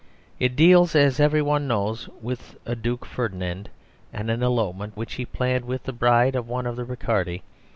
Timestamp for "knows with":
1.67-2.57